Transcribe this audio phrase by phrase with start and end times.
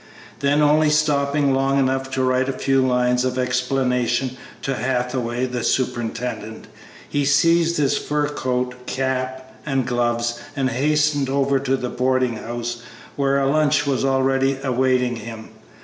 [0.39, 5.63] Then only stopping long enough to write a few lines of explanation to Hathaway, the
[5.63, 6.65] superintendent,
[7.07, 12.81] he seized his fur coat, cap, and gloves, and hastened over to the boarding house
[13.15, 15.49] where a lunch was already awaiting him.